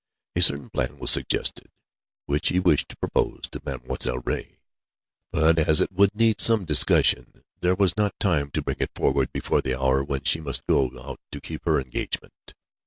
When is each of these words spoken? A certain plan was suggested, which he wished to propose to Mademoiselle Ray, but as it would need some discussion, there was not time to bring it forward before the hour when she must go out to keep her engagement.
A 0.35 0.41
certain 0.41 0.71
plan 0.71 0.97
was 0.97 1.11
suggested, 1.11 1.69
which 2.25 2.49
he 2.49 2.59
wished 2.59 2.89
to 2.89 2.97
propose 2.97 3.41
to 3.51 3.61
Mademoiselle 3.63 4.23
Ray, 4.25 4.57
but 5.31 5.59
as 5.59 5.79
it 5.79 5.91
would 5.91 6.15
need 6.15 6.41
some 6.41 6.65
discussion, 6.65 7.43
there 7.59 7.75
was 7.75 7.95
not 7.95 8.19
time 8.19 8.49
to 8.53 8.63
bring 8.63 8.77
it 8.79 8.89
forward 8.95 9.31
before 9.31 9.61
the 9.61 9.79
hour 9.79 10.03
when 10.03 10.23
she 10.23 10.39
must 10.39 10.65
go 10.65 10.89
out 10.99 11.19
to 11.31 11.39
keep 11.39 11.65
her 11.65 11.79
engagement. 11.79 12.55